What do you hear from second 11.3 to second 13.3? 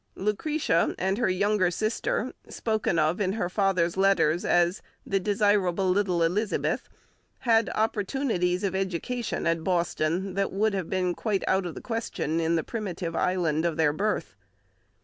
out of the question in the primitive